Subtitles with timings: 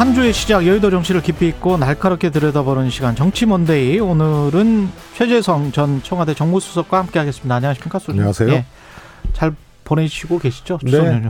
[0.00, 6.02] 한 주의 시작 여의도 정치를 깊이 있고 날카롭게 들여다보는 시간 정치 먼데이 오늘은 최재성 전
[6.02, 7.54] 청와대 정무수석과 함께하겠습니다.
[7.54, 7.98] 안녕하십니까?
[7.98, 8.20] 소님.
[8.20, 8.48] 안녕하세요.
[8.48, 8.64] 예,
[9.34, 9.54] 잘
[9.84, 10.78] 보내시고 계시죠?
[10.82, 11.12] 추석 네.
[11.12, 11.28] 연휴.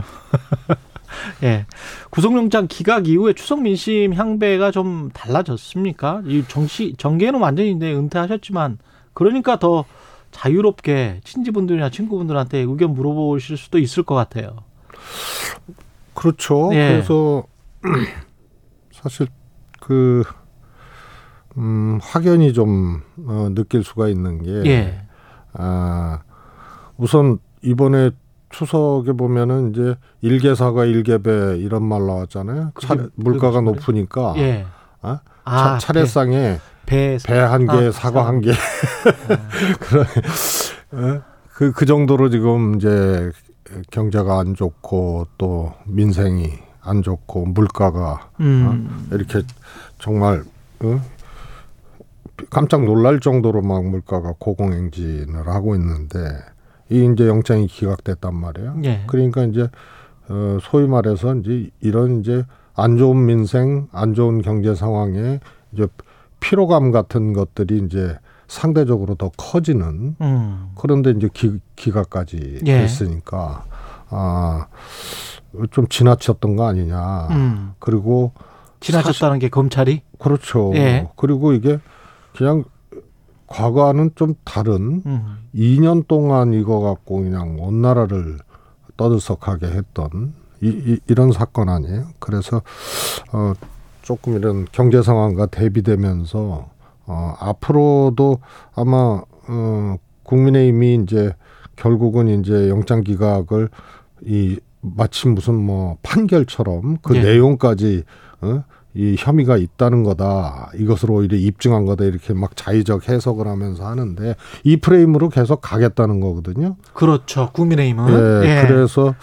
[1.43, 1.65] 예.
[2.11, 6.21] 구속영장 기각 이후에 추석 민심 향배가 좀 달라졌습니까?
[6.25, 8.77] 이 정치 정계는 완전히 네, 은퇴하셨지만
[9.13, 9.83] 그러니까 더
[10.31, 14.59] 자유롭게 친지분들이나 친구분들한테 의견 물어보실 수도 있을 것 같아요.
[16.13, 16.69] 그렇죠.
[16.71, 16.87] 예.
[16.93, 17.43] 그래서
[19.01, 19.27] 사실
[19.79, 20.23] 그
[21.57, 25.01] 음, 확연히 좀 어, 느낄 수가 있는 게 예.
[25.53, 26.19] 아,
[26.97, 28.11] 우선 이번에
[28.49, 32.71] 추석에 보면은 이제 일개사과 일개배 이런 말 나왔잖아요.
[32.79, 34.65] 차, 물가가 높으니까 예.
[35.01, 35.19] 어?
[35.43, 38.51] 아, 차, 례상에 배 한 개, 아, 사과 한 개.
[38.51, 38.55] 아.
[39.79, 40.05] 그런
[40.91, 41.21] 어?
[41.53, 43.31] 그, 그 정도로 지금 이제
[43.91, 46.49] 경제가 안 좋고 또 민생이
[46.83, 49.07] 안 좋고 물가가 음.
[49.11, 49.15] 어?
[49.15, 49.41] 이렇게
[49.99, 50.43] 정말
[50.83, 51.01] 어?
[52.49, 56.17] 깜짝 놀랄 정도로 막 물가가 고공행진을 하고 있는데
[56.89, 58.77] 이 이제 영장이 기각됐단 말이에요.
[58.83, 59.03] 예.
[59.07, 59.69] 그러니까 이제
[60.27, 62.43] 어 소위 말해서 이제 이런 이제
[62.75, 65.39] 안 좋은 민생, 안 좋은 경제 상황에
[65.71, 65.87] 이제
[66.39, 70.71] 피로감 같은 것들이 이제 상대적으로 더 커지는 음.
[70.75, 72.79] 그런데 이제 기, 기각까지 예.
[72.79, 73.65] 됐으니까
[74.09, 74.67] 아.
[75.71, 77.27] 좀 지나쳤던 거 아니냐.
[77.31, 77.73] 음.
[77.79, 78.31] 그리고
[78.79, 80.71] 지나쳤다는 게 검찰이 그렇죠.
[80.75, 81.07] 예.
[81.15, 81.79] 그리고 이게
[82.35, 82.63] 그냥
[83.47, 85.37] 과거와는 좀 다른 음.
[85.53, 88.39] 2년 동안 이거 갖고 그냥 온 나라를
[88.97, 92.05] 떠들썩하게 했던 이, 이, 이런 사건 아니에요.
[92.19, 92.61] 그래서
[93.33, 93.53] 어
[94.01, 96.69] 조금 이런 경제 상황과 대비되면서
[97.07, 98.39] 어 앞으로도
[98.75, 101.33] 아마 어 국민의힘이 이제
[101.75, 103.69] 결국은 이제 영장 기각을
[104.23, 107.23] 이 마치 무슨 뭐 판결처럼 그 네.
[107.23, 108.03] 내용까지
[108.41, 108.63] 어?
[108.93, 110.71] 이 혐의가 있다는 거다.
[110.75, 112.03] 이것을 오히려 입증한 거다.
[112.03, 116.75] 이렇게 막 자의적 해석을 하면서 하는데 이 프레임으로 계속 가겠다는 거거든요.
[116.93, 117.51] 그렇죠.
[117.53, 118.43] 국민의힘은.
[118.43, 118.49] 예.
[118.49, 118.67] 예.
[118.67, 119.15] 그래서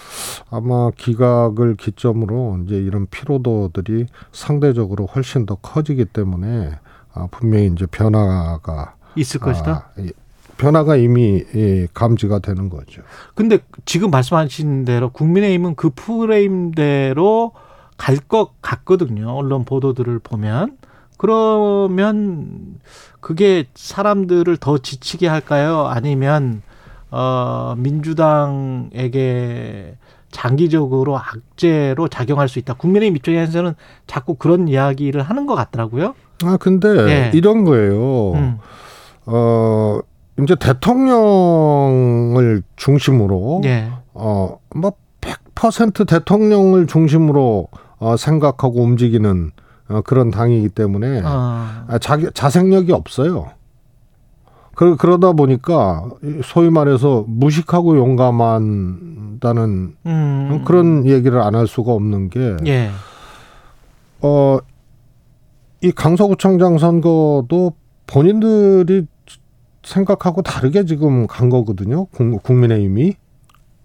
[0.51, 6.79] 아마 기각을 기점으로 이제 이런 피로도들이 상대적으로 훨씬 더 커지기 때문에
[7.13, 9.91] 아, 분명히 이제 변화가 있을 것이다.
[9.97, 10.03] 아,
[10.59, 13.03] 변화가 이미 예, 감지가 되는 거죠.
[13.35, 17.53] 근데 지금 말씀하신 대로 국민의힘은 그 프레임대로
[17.97, 19.31] 갈 것 같거든요.
[19.31, 20.77] 언론 보도들을 보면.
[21.17, 22.77] 그러면
[23.21, 25.87] 그게 사람들을 더 지치게 할까요?
[25.87, 26.63] 아니면
[27.11, 27.75] 어
[28.79, 29.97] 민주당에게
[30.31, 32.75] 장기적으로 악재로 작용할 수 있다.
[32.75, 33.75] 국민의힘 입장에서는
[34.07, 36.15] 자꾸 그런 이야기를 하는 것 같더라고요.
[36.45, 37.31] 아 근데 예.
[37.35, 38.33] 이런 거예요.
[38.35, 38.59] 음.
[39.27, 39.99] 어
[40.43, 43.91] 이제 대통령을 중심으로 예.
[44.15, 47.69] 어뭐 100% 대통령을 중심으로
[47.99, 49.51] 어 생각하고 움직이는
[49.89, 51.87] 어 그런 당이기 때문에 아.
[52.01, 53.51] 자기 자생력이 없어요.
[54.75, 56.09] 그, 그러다 보니까
[56.45, 60.63] 소위 말해서 무식하고 용감한다는 음.
[60.65, 62.91] 그런 얘기를 안 할 수가 없는 게 예.
[64.21, 64.59] 어,
[65.81, 67.73] 이 강서구청장 선거도
[68.07, 69.07] 본인들이
[69.89, 72.07] 생각하고 다르게 지금 간 거거든요.
[72.43, 73.15] 국민의힘이.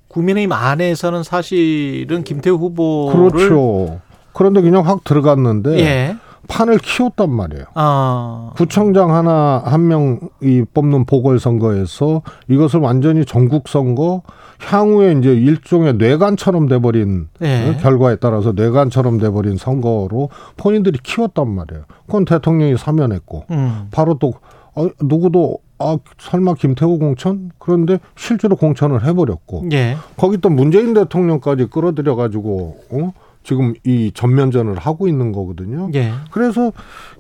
[0.10, 4.02] 국민의힘 안에서는 사실은 김태우 후보를 그렇죠.
[4.34, 6.16] 그런데 그냥 확 들어갔는데 예.
[6.48, 7.66] 판을 키웠단 말이에요.
[7.74, 8.52] 아.
[8.56, 14.22] 구청장 하나 한 명이 뽑는 보궐선거에서 이것을 완전히 전국 선거
[14.60, 17.78] 향후에 이제 일종의 뇌관처럼 돼버린 예.
[17.82, 21.84] 결과에 따라서 뇌관처럼 돼버린 선거로 본인들이 키웠단 말이에요.
[22.06, 23.88] 그건 대통령이 사면했고 음.
[23.92, 24.34] 바로 또
[24.76, 27.52] 어, 누구도 아 설마 김태호 공천?
[27.60, 29.98] 그런데 실제로 공천을 해버렸고 예.
[30.18, 33.14] 거기 또 문재인 대통령까지 끌어들여 가지고 어?
[33.44, 35.90] 지금 이 전면전을 하고 있는 거거든요.
[35.94, 36.14] 예.
[36.32, 36.72] 그래서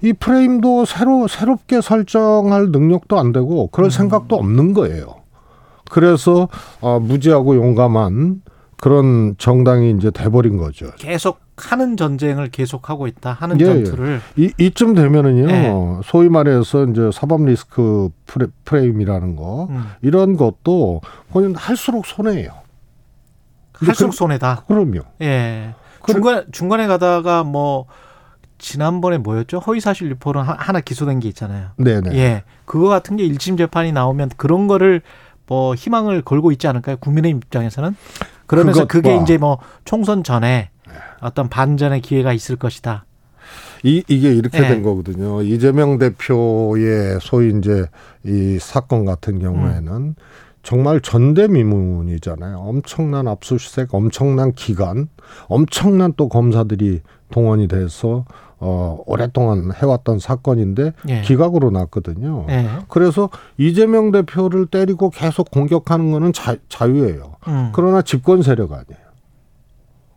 [0.01, 3.89] 이 프레임도 새로 새롭게 설정할 능력도 안 되고 그럴 음.
[3.89, 5.23] 생각도 없는 거예요.
[5.91, 6.47] 그래서
[6.81, 8.41] 아, 무지하고 용감한
[8.77, 10.91] 그런 정당이 이제 돼버린 거죠.
[10.97, 13.83] 계속 하는 전쟁을 계속하고 있다 하는 예, 예.
[13.83, 15.73] 전투를 이, 이쯤 되면은요 예.
[16.03, 19.83] 소위 말해서 이제 사법 리스크 프레, 임이라는거 음.
[20.01, 21.01] 이런 것도
[21.31, 22.51] 본인 할수록 손해예요.
[23.73, 24.63] 할수록 그, 손해다.
[24.67, 25.01] 그럼요.
[25.21, 25.75] 예.
[26.07, 27.85] 중간 중간에 가다가 뭐
[28.57, 29.59] 지난번에 뭐였죠?
[29.59, 31.69] 허위사실 유포는 하나 기소된 게 있잖아요.
[31.77, 32.15] 네네.
[32.15, 32.43] 예.
[32.65, 35.01] 그거 같은 게 1심 재판이 나오면 그런 거를
[35.45, 36.97] 뭐 희망을 걸고 있지 않을까요?
[36.97, 37.95] 국민의 입장에서는
[38.45, 40.69] 그러면서 그게 이제 뭐 총선 전에
[41.23, 43.05] 어떤 반전의 기회가 있을 것이다.
[43.83, 44.69] 이, 이게 이렇게 네.
[44.69, 45.41] 된 거거든요.
[45.41, 47.85] 이재명 대표의 소위 이제
[48.25, 50.15] 이 사건 같은 경우에는 음.
[50.63, 52.57] 정말 전대미문이잖아요.
[52.57, 55.09] 엄청난 압수수색, 엄청난 기간,
[55.47, 58.23] 엄청난 또 검사들이 동원이 돼서
[58.59, 61.21] 어, 오랫동안 해왔던 사건인데 예.
[61.21, 62.45] 기각으로 났거든요.
[62.47, 62.65] 예.
[62.87, 67.33] 그래서 이재명 대표를 때리고 계속 공격하는 거는 자, 자유예요.
[67.49, 67.71] 음.
[67.73, 69.02] 그러나 집권 세력 아니에요.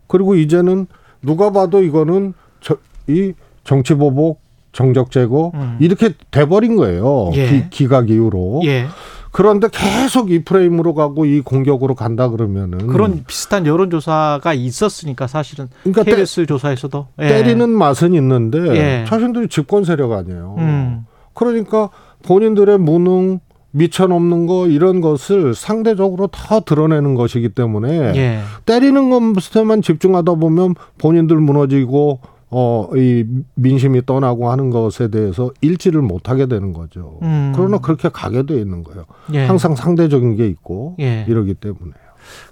[0.07, 0.87] 그리고 이제는
[1.21, 2.77] 누가 봐도 이거는 저,
[3.07, 3.33] 이
[3.63, 4.39] 정치 보복,
[4.71, 5.77] 정적 제고 음.
[5.79, 7.31] 이렇게 돼버린 거예요.
[7.33, 7.67] 예.
[7.69, 8.61] 기, 각 이후로.
[8.65, 8.85] 예.
[9.31, 16.03] 그런데 계속 이 프레임으로 가고 이 공격으로 간다 그러면은 그런 비슷한 여론조사가 있었으니까 사실은 그러니까
[16.03, 17.27] KBS 때, 조사에서도 예.
[17.27, 19.05] 때리는 맛은 있는데 예.
[19.07, 20.55] 자신들이 집권 세력 아니에요.
[20.57, 21.05] 음.
[21.33, 21.89] 그러니까
[22.23, 23.39] 본인들의 무능
[23.71, 28.39] 미쳐넘는 거 이런 것을 상대적으로 다 드러내는 것이기 때문에 예.
[28.65, 32.19] 때리는 것에만 집중하다 보면 본인들 무너지고
[32.49, 33.25] 어, 이
[33.55, 37.19] 민심이 떠나고 하는 것에 대해서 일지를 못 하게 되는 거죠.
[37.21, 37.51] 음.
[37.55, 39.03] 그러나 그렇게 가게 돼 있는 거예요.
[39.33, 39.45] 예.
[39.45, 41.25] 항상 상대적인 게 있고 예.
[41.27, 41.93] 이러기 때문에요.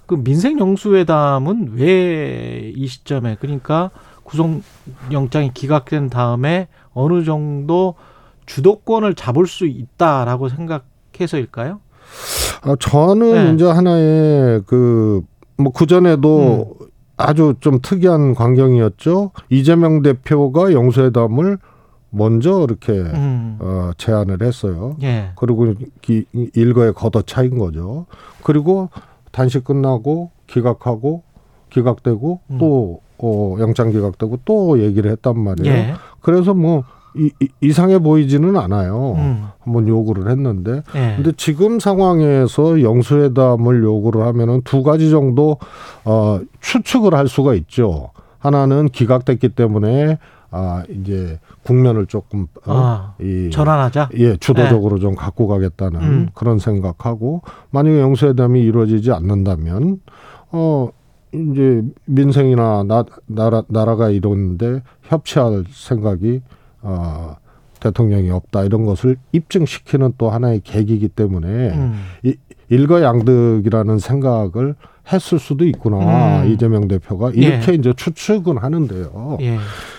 [0.06, 3.90] 그 민생 영수회담은 왜 이 시점에 그러니까
[4.24, 7.94] 구속영장이 기각된 다음에 어느 정도
[8.46, 10.84] 주도권을 잡을 수 있다라고 생각
[11.20, 11.80] 해서일까요?
[12.62, 13.54] 아, 저는 네.
[13.54, 15.22] 이제 하나의 그,
[15.56, 16.86] 뭐, 그전에도 음.
[17.16, 19.30] 아주 좀 특이한 광경이었죠.
[19.48, 21.58] 이재명 대표가 영수회담을
[22.10, 23.58] 먼저 이렇게 음.
[23.60, 24.96] 어, 제안을 했어요.
[25.02, 25.30] 예.
[25.36, 26.24] 그리고 기,
[26.54, 28.06] 일거에 걷어차인 거죠.
[28.42, 28.90] 그리고
[29.32, 31.22] 단식 끝나고 기각하고
[31.70, 32.58] 기각되고 음.
[32.58, 35.74] 또 어, 영장 기각되고 또 얘기를 했단 말이에요.
[35.74, 35.94] 예.
[36.20, 36.84] 그래서 뭐
[37.16, 39.14] 이, 이, 이 상해 보이지는 않아요.
[39.16, 39.46] 음.
[39.60, 40.82] 한번 요구를 했는데.
[40.92, 41.14] 네.
[41.16, 45.58] 근데 지금 상황에서 영수회담을 요구를 하면은 두 가지 정도
[46.04, 48.10] 어, 추측을 할 수가 있죠.
[48.38, 50.18] 하나는 기각됐기 때문에
[50.50, 54.10] 아 이제 국면을 조금 어, 아, 이 전환하자.
[54.18, 55.00] 예, 주도적으로 네.
[55.02, 56.28] 좀 갖고 가겠다는 음.
[56.34, 60.00] 그런 생각하고 만약에 영수회담이 이루어지지 않는다면
[60.52, 60.88] 어
[61.34, 66.40] 이제 민생이나 나, 나라 나라가 이러는데 협치할 생각이
[66.82, 67.36] 어,
[67.80, 72.00] 대통령이 없다 이런 것을 입증시키는 또 하나의 계기이기 때문에 음.
[72.22, 72.36] 이,
[72.68, 74.74] 일거양득이라는 생각을
[75.12, 76.50] 했을 수도 있구나 음.
[76.50, 77.76] 이재명 대표가 이렇게 예.
[77.76, 79.38] 이제 추측은 하는데요.
[79.40, 79.58] 예.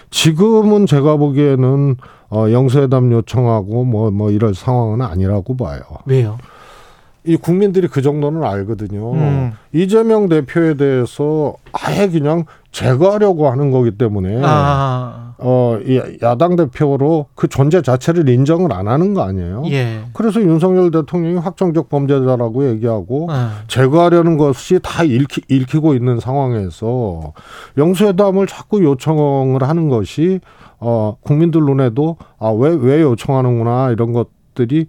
[0.09, 1.95] 지금은 제가 보기에는
[2.29, 5.81] 어, 영수회담 요청하고 뭐뭐 뭐 이럴 상황은 아니라고 봐요.
[6.05, 6.37] 왜요?
[7.27, 9.13] 이 국민들이 그 정도는 알거든요.
[9.13, 9.51] 음.
[9.73, 15.33] 이재명 대표에 대해서 아예 그냥 제거하려고 하는 거기 때문에 아.
[15.39, 15.77] 어
[16.23, 19.63] 야당 대표로 그 존재 자체를 인정을 안 하는 거 아니에요.
[19.67, 19.99] 예.
[20.13, 23.61] 그래서 윤석열 대통령이 확정적 범죄자라고 얘기하고 아.
[23.67, 27.33] 제거하려는 것이 다 읽히, 읽히고 있는 상황에서
[27.77, 30.39] 영수회담을 자꾸 요청을 하는 것이
[30.79, 34.87] 어 국민들 눈에도 아 왜왜 왜 요청하는구나 이런 것들이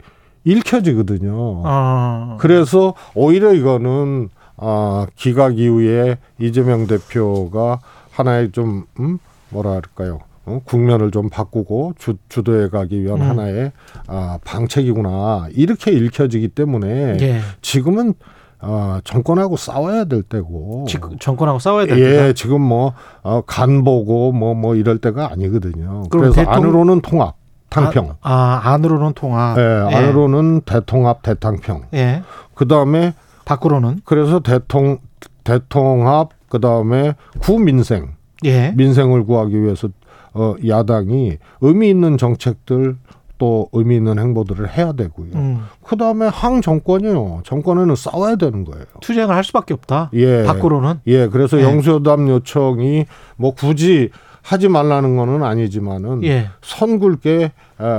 [0.49, 1.63] 읽혀지거든요.
[1.65, 2.37] 아.
[2.41, 7.81] 그래서 오히려 이거는 아, 기각 이후에 이재명 대표가
[8.11, 9.19] 하나의 좀 음,
[9.51, 10.21] 뭐라 할까요?
[10.47, 10.61] 어?
[10.65, 13.29] 국면을 좀 바꾸고 주, 주도해 가기 위한 음.
[13.29, 13.73] 하나의
[14.07, 17.41] 아, 방책이구나 이렇게 읽혀지기 때문에 예.
[17.61, 18.15] 지금은
[18.61, 20.87] 어, 정권하고 싸워야 될 때고.
[20.89, 22.29] 지금 정권하고 싸워야 될 때.
[22.29, 22.93] 예, 지금 뭐,
[23.23, 26.05] 어, 간 보고 뭐, 뭐 이럴 때가 아니거든요.
[26.11, 26.53] 그래서 대통...
[26.55, 27.37] 안으로는 통합.
[27.71, 28.17] 탕평.
[28.23, 29.59] 아, 아 안으로는 통합.
[29.59, 29.95] 예, 예.
[29.95, 31.83] 안으로는 대통합, 대탕평.
[31.95, 32.23] 예.
[32.55, 33.15] 그 다음에
[33.45, 34.99] 밖으로는 그래서 대통
[35.45, 38.17] 대통합 그 다음에 구민생.
[38.45, 38.73] 예.
[38.77, 39.89] 민생을 구하기 위해서
[40.35, 42.97] 어, 야당이 의미 있는 정책들
[43.39, 45.31] 또 의미 있는 행보들을 해야 되고요.
[45.35, 45.67] 음.
[45.83, 47.43] 그 다음에 항 정권이요.
[47.45, 48.85] 정권에는 싸워야 되는 거예요.
[49.01, 50.11] 투쟁을 할 수밖에 없다.
[50.15, 50.43] 예.
[50.45, 51.01] 밖으로는.
[51.07, 51.29] 예.
[51.29, 51.63] 그래서 예.
[51.63, 54.11] 영수회담 요청이 뭐 굳이
[54.43, 56.49] 하지 말라는 거는 아니지만은 예.
[56.63, 57.53] 선 굵게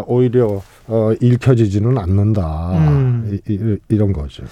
[0.07, 3.39] 오히려 어, 읽혀지지는 않는다 음.
[3.47, 4.43] 이, 이, 런 거죠.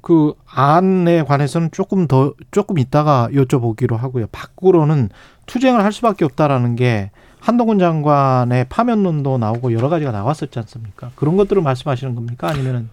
[0.00, 4.26] 그 안에 관해서는 조금 더 조금 이따가 여쭤보기로 하고요.
[4.32, 5.10] 밖으로는
[5.46, 7.10] 투쟁을 할 수밖에 없다라는 게
[7.40, 11.10] 한동훈 장관의 파면론도 나오고 여러 가지가 나왔었지 않습니까?
[11.14, 12.48] 그런 것들을 말씀하시는 겁니까?
[12.48, 12.88] 아니면은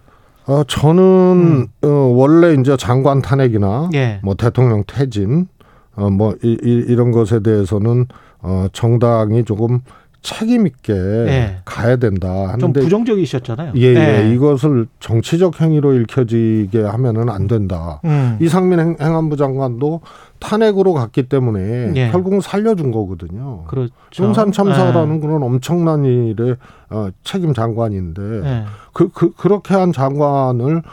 [0.45, 1.67] 어, 저는 음.
[1.83, 4.19] 어, 원래 이제 장관 탄핵이나 예.
[4.23, 5.47] 뭐 대통령 퇴진
[5.95, 8.05] 어, 뭐 이, 이, 이 런 것에 대해서는
[8.41, 9.81] 어, 정당이 조금
[10.23, 11.57] 책임 있게 네.
[11.65, 13.73] 가야 된다 하는데 좀 부정적이셨잖아요.
[13.77, 13.93] 예, 예.
[13.93, 14.33] 네.
[14.33, 17.99] 이것을 정치적 행위로 읽혀지게 하면은 안 된다.
[18.05, 18.37] 음.
[18.39, 20.01] 이상민 행, 안부 장관도
[20.37, 22.11] 탄핵으로 갔기 때문에 예.
[22.11, 23.63] 결국은 살려준 거거든요.
[23.65, 23.91] 그렇죠.
[24.19, 25.19] 용산 참사라는 예.
[25.21, 26.55] 그런 엄청난 일의
[26.91, 28.63] 어, 책임 장관인데 예.
[28.93, 30.83] 그, 그 그렇게 한 장관을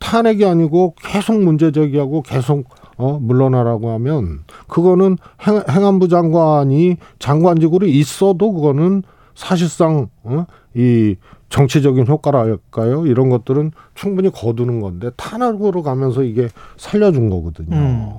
[0.00, 8.52] 탄핵이 아니고 계속 문제 제기하고 계속 어, 물러나라고 하면 그거는 행, 행안부 장관이 장관직으로 있어도
[8.52, 9.02] 그거는
[9.34, 11.16] 사실상 어, 이
[11.48, 13.06] 정치적인 효과랄까요?
[13.06, 17.76] 이런 것들은 충분히 거두는 건데 탄핵으로 가면서 이게 살려준 거거든요.
[17.76, 18.12] 음.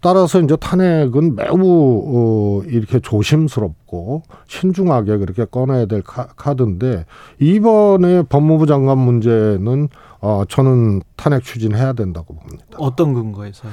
[0.00, 7.06] 따라서 이제 탄핵은 매우 어, 이렇게 조심스럽고 신중하게 그렇게 꺼내야 될 카, 카드인데
[7.40, 9.88] 이번에 법무부 장관 문제는
[10.26, 12.64] 어, 저는 탄핵 추진해야 된다고 봅니다.
[12.78, 13.70] 어떤 근거에서요?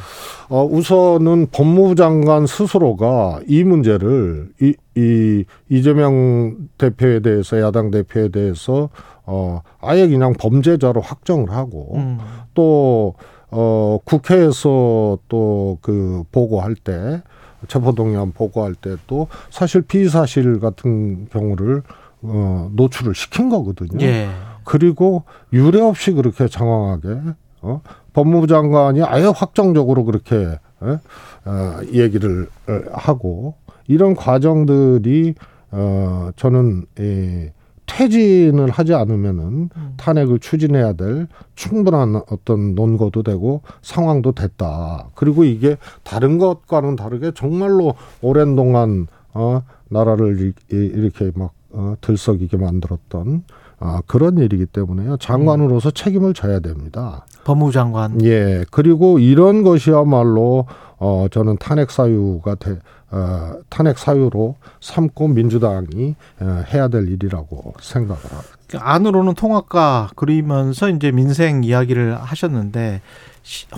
[0.50, 8.90] 어, 우선은 법무부 장관 스스로가 이 문제를 이, 이 이재명 대표에 대해서 야당 대표에 대해서
[9.26, 12.20] 어, 아예 그냥 범죄자로 확정을 하고 음.
[12.54, 13.16] 또
[13.50, 17.24] 어, 국회에서 또 그 보고할 때
[17.68, 21.82] 체포동의안 보고할 때또 사실 비사실 같은 경우를
[22.22, 24.06] 어, 노출을 시킨 거거든요.
[24.06, 24.30] 예.
[24.64, 27.20] 그리고 유례 없이 그렇게 장황하게
[27.62, 27.82] 어?
[28.14, 31.00] 법무부 장관이 아예 확정적으로 그렇게 어?
[31.46, 33.56] 어, 얘기를 어, 하고
[33.88, 35.36] 이런 과정들이
[35.72, 37.50] 어, 저는 이
[37.86, 39.94] 퇴진을 하지 않으면은 음.
[39.98, 45.10] 탄핵을 추진해야 될 충분한 어떤 논거도 되고 상황도 됐다.
[45.16, 53.44] 그리고 이게 다른 것과는 다르게 정말로 오랜 동안 어 나라를 이렇게 막 어, 들썩이게 만들었던
[53.86, 55.18] 아, 그런 일이기 때문에요.
[55.18, 55.92] 장관으로서 음.
[55.94, 57.26] 책임을 져야 됩니다.
[57.44, 58.24] 법무부 장관.
[58.24, 58.64] 예.
[58.72, 60.66] 그리고 이런 것이야말로
[61.00, 62.80] 어 저는 탄핵 사유가 돼,
[63.12, 68.48] 어, 탄핵 사유로 삼고 민주당이 어, 해야 될 일이라고 생각을 합니다.
[68.80, 73.02] 안으로는 통합과 그리면서 이제 민생 이야기를 하셨는데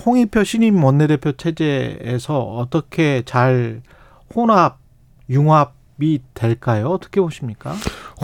[0.06, 3.82] 홍익표 신임 원내대표 체제에서 어떻게 잘
[4.32, 4.78] 혼합,
[5.28, 6.88] 융합 이 될까요?
[6.88, 7.72] 어떻게 보십니까?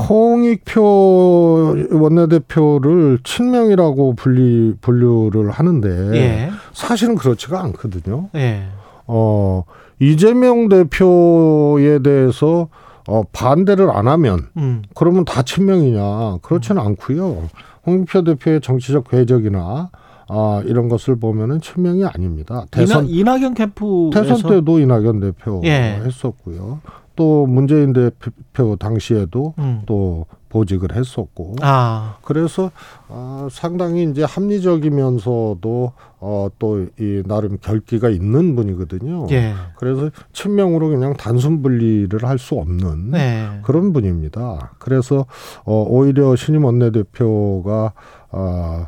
[0.09, 6.51] 홍익표 원내대표를 친명이라고 분리 분류를 하는데 예.
[6.73, 8.29] 사실은 그렇지가 않거든요.
[8.35, 8.65] 예.
[9.07, 9.65] 어
[10.01, 12.69] 이재명 대표에 대해서
[13.09, 14.83] 어, 반대를 안 하면 음.
[14.95, 16.89] 그러면 다 친명이냐 그렇지는 음.
[16.89, 17.49] 않고요.
[17.87, 19.91] 홍익표 대표의 정치적 궤적이나
[20.29, 22.65] 아, 이런 것을 보면은 친명이 아닙니다.
[22.71, 26.01] 대선 이낙, 이낙연 캠프 대선 때도 이낙연 대표 예.
[26.05, 26.81] 했었고요.
[27.17, 29.83] 또 문재인 대표 당시에도 음.
[29.87, 32.19] 또 보직을 했었고 아.
[32.23, 32.71] 그래서
[33.09, 39.27] 어, 상당히 이제 합리적이면서도 어, 또 이 나름 결기가 있는 분이거든요.
[39.31, 39.55] 예.
[39.77, 43.61] 그래서 친명으로 그냥 단순 분리를 할 수 없는 네.
[43.63, 44.73] 그런 분입니다.
[44.79, 45.27] 그래서
[45.65, 47.93] 어, 오히려 신임 원내대표가
[48.31, 48.87] 어,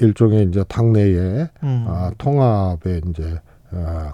[0.00, 1.84] 일종의 이제 당내의 음.
[1.88, 3.49] 아, 통합에 이제 어,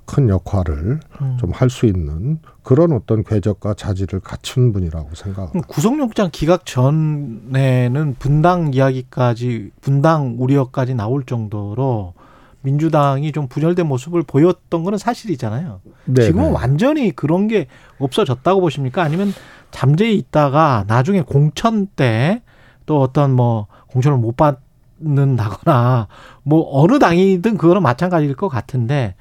[0.04, 1.36] 큰 역할을 음.
[1.40, 5.66] 좀할 수 있는 그런 어떤 궤적과 자질을 갖춘 분이라고 생각합니다.
[5.66, 12.14] 구속영장 기각 전에는 분당 이야기까지 분당 우려까지 나올 정도로
[12.62, 15.80] 민주당이 좀 분열된 모습을 보였던 거는 사실이잖아요.
[16.06, 16.26] 네네.
[16.26, 16.52] 지금은 네.
[16.52, 19.02] 완전히 그런 게 없어졌다고 보십니까?
[19.02, 19.32] 아니면
[19.70, 22.42] 잠재해 있다가 나중에 공천 때
[22.86, 26.08] 또 어떤 뭐 공천을 못 받는다거나
[26.44, 29.16] 뭐 어느 당이든 그거는 마찬가지일 것 같은데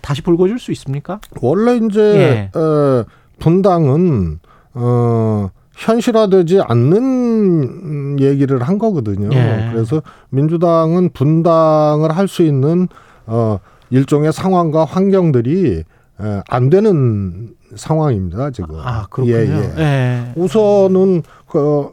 [0.00, 1.20] 다시 불거질 수 있습니까?
[1.40, 2.58] 원래 이제 예.
[2.58, 3.04] 에,
[3.38, 4.38] 분당은
[4.74, 9.30] 어 현실화되지 않는 얘기를 한 거거든요.
[9.32, 9.70] 예.
[9.72, 12.88] 그래서 민주당은 분당을 할 수 있는
[13.26, 13.58] 어
[13.90, 15.82] 일종의 상황과 환경들이
[16.20, 18.76] 에, 안 되는 상황입니다 지금.
[18.78, 19.36] 아 그렇군요.
[19.36, 19.74] 예, 예.
[19.78, 20.32] 예.
[20.36, 21.90] 우선은 그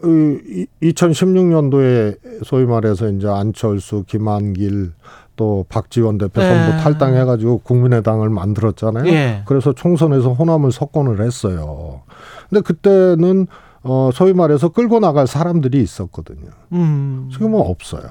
[0.84, 4.92] 2016년도에 소위 말해서 이제 안철수, 김한길
[5.40, 6.50] 또 박지원 대표 네.
[6.50, 9.08] 선거 탈당해가지고 국민의당을 만들었잖아요.
[9.08, 9.42] 예.
[9.46, 12.02] 그래서 총선에서 호남을 석권을 했어요.
[12.50, 13.48] 근데 그때는
[13.82, 16.50] 어 소위 말해서 끌고 나갈 사람들이 있었거든요.
[16.74, 17.30] 음.
[17.32, 18.04] 지금은 없어요.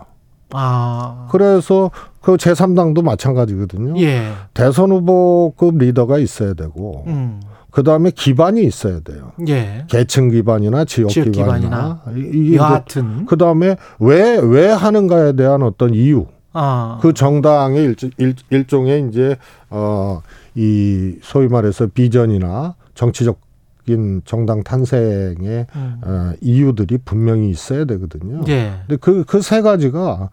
[0.54, 1.28] 아.
[1.30, 1.90] 그래서
[2.22, 4.00] 그 제3당도 마찬가지거든요.
[4.00, 4.32] 예.
[4.54, 7.42] 대선 후보급 리더가 있어야 되고, 음.
[7.70, 9.32] 그 다음에 기반이 있어야 돼요.
[9.48, 9.84] 예.
[9.88, 12.00] 계층 기반이나 지역, 지역 기반이나.
[12.06, 12.54] 기반이나.
[12.54, 13.26] 여하튼.
[13.26, 16.24] 그 다음에 왜, 왜 하는가에 대한 어떤 이유.
[16.52, 16.98] 아.
[17.02, 19.36] 그 정당의 일, 일, 일종의 이제
[19.70, 20.20] 어
[20.60, 26.00] 이 소위 말해서 비전이나 정치적인 정당 탄생의 음.
[26.04, 28.42] 어, 이유들이 분명히 있어야 되거든요.
[28.48, 28.72] 예.
[28.88, 30.30] 근데 그 그 세 가지가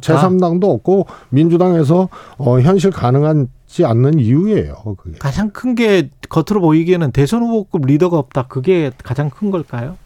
[0.00, 4.74] 제3당도 없고 민주당에서 어 현실 가능하지 않는 이유예요.
[4.96, 5.18] 그게.
[5.18, 8.46] 가장 큰 게 겉으로 보이기에는 대선 후보급 리더가 없다.
[8.48, 9.96] 그게 가장 큰 걸까요?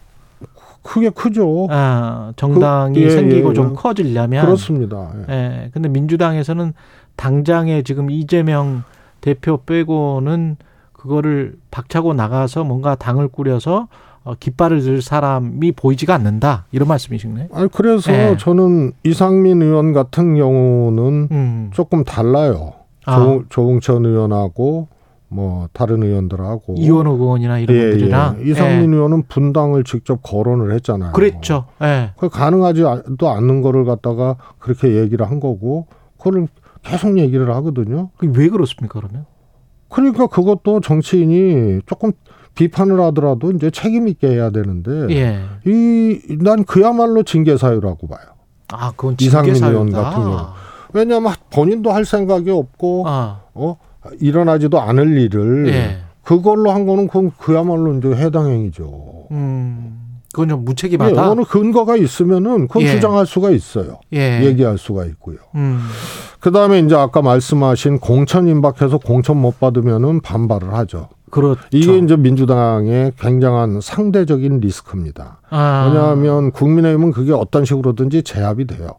[0.83, 1.67] 크게 크죠.
[1.71, 5.11] 아, 정당이 그, 예, 생기고 예, 좀 커지려면 그렇습니다.
[5.29, 5.33] 예.
[5.33, 5.69] 예.
[5.73, 6.73] 근데 민주당에서는
[7.15, 8.83] 당장에 지금 이재명
[9.21, 10.57] 대표 빼고는
[10.91, 13.87] 그거를 박차고 나가서 뭔가 당을 꾸려서
[14.23, 17.47] 어, 깃발을 들 사람이 보이지가 않는다 이런 말씀이신가요?
[17.53, 18.37] 아니 그래서 예.
[18.37, 21.71] 저는 이상민 의원 같은 경우는 음.
[21.73, 22.73] 조금 달라요.
[23.05, 23.17] 아.
[23.17, 24.87] 조, 조홍천 의원하고
[25.33, 28.51] 뭐 다른 의원들하고 이원호 의원이나 이런 예, 분들이랑 예.
[28.51, 28.95] 이상민 예.
[28.95, 31.13] 의원은 분당을 직접 거론을 했잖아요.
[31.13, 31.65] 그랬죠.
[31.81, 32.11] 예.
[32.17, 35.87] 그 가능하지도 않는 거를 갖다가 그렇게 얘기를 한 거고
[36.17, 36.47] 그걸
[36.83, 38.09] 계속 얘기를 하거든요.
[38.21, 39.25] 왜 그렇습니까 그러면?
[39.89, 42.11] 그러니까 그것도 정치인이 조금
[42.55, 45.41] 비판을 하더라도 이제 책임 있게 해야 되는데 예.
[45.65, 48.21] 이난 그야말로 징계 사유라고 봐요.
[48.71, 50.37] 아, 그건 이상민 의원 같은 경우.
[50.93, 53.41] 왜냐하면 본인도 할 생각이 없고 아.
[53.55, 53.77] 어
[54.19, 55.97] 일어나지도 않을 일을 예.
[56.23, 59.27] 그걸로 한 거는 그건 그야말로 이제 해당 행위죠.
[59.31, 59.99] 음.
[60.33, 61.11] 그건 좀 무책임하다.
[61.11, 62.87] 예, 어느 근거가 있으면은 그건 예.
[62.87, 63.99] 주장할 수가 있어요.
[64.13, 64.43] 예.
[64.43, 65.37] 얘기할 수가 있고요.
[65.55, 65.79] 음.
[66.39, 71.09] 그 다음에 이제 아까 말씀하신 공천 임박해서 공천 못 받으면은 반발을 하죠.
[71.29, 71.61] 그렇죠.
[71.71, 75.39] 이게 이제 민주당의 굉장한 상대적인 리스크입니다.
[75.49, 75.87] 아.
[75.87, 78.89] 왜냐하면 국민의힘은 그게 어떤 식으로든지 제압이 돼요.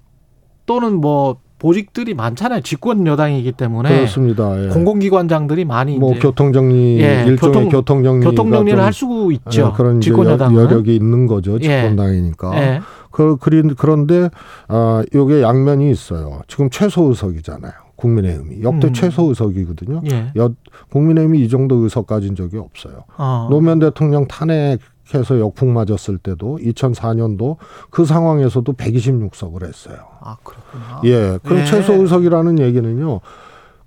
[0.66, 2.60] 또는 뭐 보직들이 많잖아요.
[2.60, 4.62] 집권 여당이기 때문에 그렇습니다.
[4.62, 4.68] 예.
[4.68, 9.70] 공공기관장들이 많이 뭐 교통 정리 예, 일종의 교통, 정리 교통 정리를 할 수 있죠.
[9.72, 11.54] 예, 그런 집권 여당 여력이 있는 거죠.
[11.62, 11.80] 예.
[11.80, 12.56] 집권당이니까.
[12.58, 12.80] 예.
[13.10, 13.38] 그
[13.78, 14.28] 그런데
[14.68, 16.42] 아 요게 양면이 있어요.
[16.48, 17.72] 지금 최소 의석이잖아요.
[17.96, 18.92] 국민의힘이 역대 음.
[18.92, 20.02] 최소 의석이거든요.
[20.10, 20.32] 예.
[20.36, 20.50] 여,
[20.90, 23.04] 국민의힘이 이 정도 의석 가진 적이 없어요.
[23.16, 23.48] 어.
[23.50, 24.80] 노무현 대통령 탄핵
[25.12, 27.56] 해서 역풍 맞았을 때도 2004년도
[27.90, 29.96] 그 상황에서도 126석을 했어요.
[30.20, 31.00] 아, 그렇구나.
[31.04, 31.38] 예.
[31.42, 31.64] 그럼 예.
[31.64, 33.20] 최소 의석이라는 얘기는요.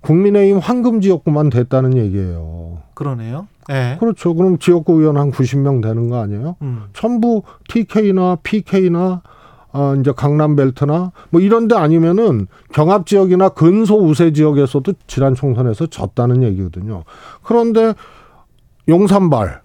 [0.00, 2.78] 국민의힘 황금 지역구만 됐다는 얘기예요.
[2.94, 3.48] 그러네요.
[3.70, 3.96] 예.
[3.98, 4.34] 그렇죠.
[4.34, 6.56] 그럼 지역구 의원 한 90명 되는 거 아니에요?
[6.62, 6.84] 음.
[6.92, 9.22] 전부 TK나 PK나
[9.72, 15.86] 어, 이제 강남 벨트나 뭐 이런 데 아니면은 경합 지역이나 근소 우세 지역에서도 지난 총선에서
[15.86, 17.04] 졌다는 얘기거든요.
[17.42, 17.94] 그런데
[18.88, 19.60] 용산발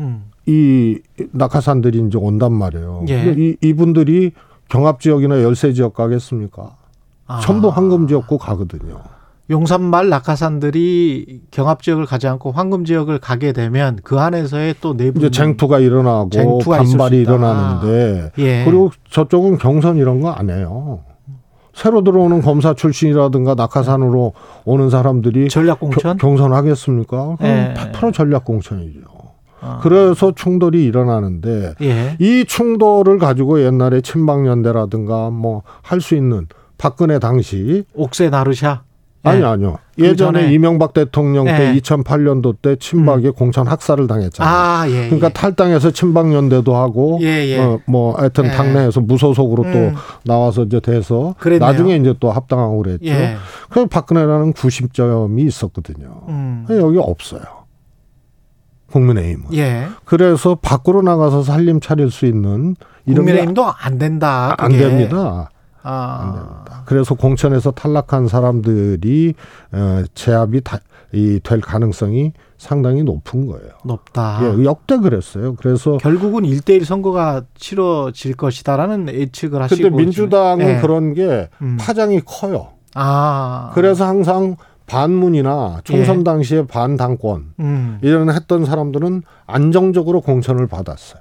[0.00, 0.24] 음.
[0.48, 0.98] 이
[1.32, 3.04] 낙하산들이 이제 온단 말이에요.
[3.10, 3.34] 예.
[3.36, 4.32] 이, 이분들이
[4.70, 6.70] 경합 지역이나 열세 지역 가겠습니까?
[7.26, 7.40] 아.
[7.40, 9.00] 전부 황금 지역고 가거든요.
[9.50, 15.30] 용산말 낙하산들이 경합 지역을 가지 않고 황금 지역을 가게 되면 그 안에서의 또 내부 이제
[15.30, 18.64] 쟁투가 일어나고 쟁투가 반발이 일어나는데 예.
[18.64, 21.00] 그리고 저쪽은 경선 이런 거 안 해요.
[21.74, 24.32] 새로 들어오는 검사 출신이라든가 낙하산으로
[24.64, 27.36] 오는 사람들이 전략 공천 경선하겠습니까?
[27.42, 27.74] 예.
[27.76, 29.00] 100% 전략 공천이죠.
[29.60, 29.80] 아.
[29.82, 32.16] 그래서 충돌이 일어나는데 예.
[32.18, 38.82] 이 충돌을 가지고 옛날에 친박연대라든가 뭐 할 수 있는 박근혜 당시 옥새 나르샤
[39.24, 39.44] 아니 예.
[39.44, 39.78] 아니요.
[39.98, 41.80] 예전에 그 이명박 대통령 때 예.
[41.80, 43.32] 2008년도 때 친박이 음.
[43.32, 44.54] 공천 학살을 당했잖아요.
[44.54, 45.32] 아, 예, 그러니까 예.
[45.32, 47.58] 탈당해서 친박 연대도 하고 예, 예.
[47.58, 49.72] 어, 뭐 하여튼 당내에서 무소속으로 음.
[49.72, 51.68] 또 나와서 이제 돼서 그랬네요.
[51.68, 53.12] 나중에 이제 또 합당하고 그랬죠.
[53.70, 56.20] 그래서 박근혜라는 90점이 있었거든요.
[56.28, 56.66] 음.
[56.70, 57.42] 여기 없어요.
[58.90, 59.54] 국민의힘은.
[59.54, 59.88] 예.
[60.04, 62.74] 그래서 밖으로 나가서 살림 차릴 수 있는
[63.06, 64.54] 이런 국민의힘도 안 된다.
[64.58, 64.64] 그게.
[64.64, 65.50] 안 됩니다.
[65.82, 66.20] 아.
[66.22, 66.82] 안 됩니다.
[66.86, 69.34] 그래서 공천에서 탈락한 사람들이
[69.72, 70.78] 어, 제압이 다,
[71.12, 73.70] 이, 될 가능성이 상당히 높은 거예요.
[73.84, 74.40] 높다.
[74.42, 75.54] 예, 역대 그랬어요.
[75.54, 80.80] 그래서 결국은 일대일 선거가 치러질 것이다라는 예측을 하시고 근데 민주당은 네.
[80.80, 81.76] 그런 게 음.
[81.78, 82.70] 파장이 커요.
[82.94, 83.70] 아.
[83.74, 84.56] 그래서 항상
[84.88, 86.24] 반문이나 총선 예.
[86.24, 87.98] 당시에 반당권 음.
[88.02, 91.20] 이런 했던 사람들은 안정적으로 공천을 받았어요.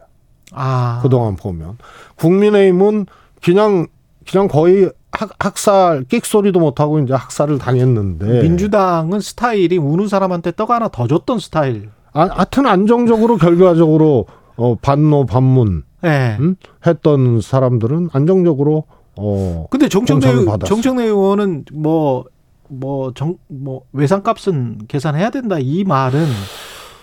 [0.53, 0.99] 아.
[1.03, 1.77] 그동안 보면
[2.15, 3.06] 국민의힘은
[3.43, 3.88] 그냥
[4.30, 10.88] 그냥 거의 학, 학살 끽소리도 못하고 이제 학살을 당했는데 민주당은 스타일이 우는 사람한테 떡 하나
[10.88, 11.89] 더 줬던 스타일.
[12.13, 14.25] 아, 하여튼 안정적으로 결과적으로
[14.56, 16.38] 어, 반노 반문 네.
[16.39, 16.56] 음?
[16.86, 18.86] 했던 사람들은 안정적으로
[19.19, 22.25] 어 근데 정청래 정청래 의원은 뭐
[22.69, 26.25] 뭐정뭐 외상값은 계산해야 된다 이 말은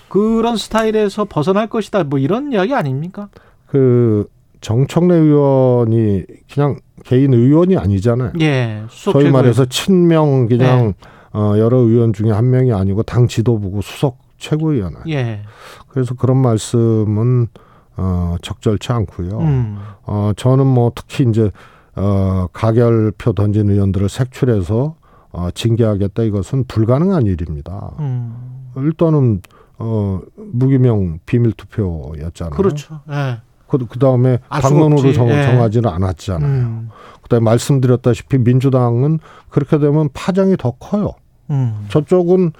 [0.08, 3.28] 그런 스타일에서 벗어날 것이다 뭐 이런 이야기 아닙니까?
[3.66, 4.28] 그
[4.60, 8.32] 정청래 의원이 그냥 개인 의원이 아니잖아요.
[8.40, 8.84] 예.
[8.88, 11.38] 소위 말해서 친명 그냥 예.
[11.38, 15.02] 어, 여러 의원 중에 한 명이 아니고 당 지도부고 수석 최고위원이에요.
[15.08, 15.42] 예.
[15.88, 17.48] 그래서 그런 말씀은
[17.96, 19.38] 어, 적절치 않고요.
[19.38, 19.78] 음.
[20.04, 21.50] 어, 저는 뭐 특히 이제
[21.96, 24.96] 어, 가결표 던진 의원들을 색출해서
[25.34, 27.92] 어, 징계하겠다 이것은 불가능한 일입니다.
[27.98, 28.70] 음.
[28.76, 29.42] 일단은
[29.78, 32.54] 어, 무기명 비밀 투표였잖아요.
[32.54, 33.00] 그렇죠.
[33.10, 33.40] 예.
[33.66, 35.42] 그, 그 다음에 당론으로 정, 예.
[35.42, 36.48] 정하지는 않았잖아요.
[36.48, 36.88] 음.
[37.20, 39.18] 그 다음에 말씀드렸다시피 민주당은
[39.48, 41.10] 그렇게 되면 파장이 더 커요.
[41.50, 41.84] 음.
[41.88, 42.52] 저쪽은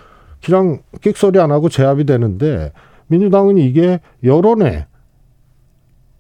[0.45, 2.73] 그냥 끽소리 안 하고 제압이 되는데
[3.07, 4.87] 민주당은 이게 여론에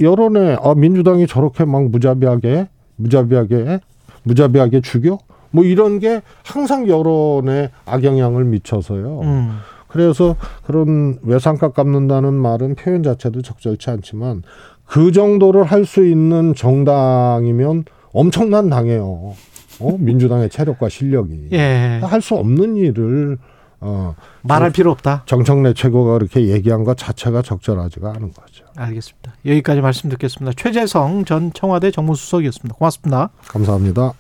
[0.00, 3.80] 여론에 아 민주당이 저렇게 막 무자비하게 무자비하게
[4.22, 5.18] 무자비하게 죽여
[5.54, 9.20] 뭐 이런 게 항상 여론에 악영향을 미쳐서요.
[9.20, 9.58] 음.
[9.86, 10.34] 그래서
[10.66, 14.42] 그런 외상값 갚는다는 말은 표현 자체도 적절치 않지만
[14.84, 19.34] 그 정도를 할 수 있는 정당이면 엄청난 당이에요.
[19.80, 19.96] 어?
[19.98, 21.50] 민주당의 체력과 실력이.
[21.52, 22.00] 예.
[22.02, 23.38] 할수 없는 일을
[23.80, 25.22] 어, 말할 필요 없다.
[25.26, 28.64] 정청래 최고가 그렇게 얘기한 것 자체가 적절하지가 않은 거죠.
[28.76, 29.34] 알겠습니다.
[29.46, 30.52] 여기까지 말씀 듣겠습니다.
[30.56, 32.74] 최재성 전 청와대 정무수석이었습니다.
[32.76, 33.30] 고맙습니다.
[33.46, 34.12] 감사합니다.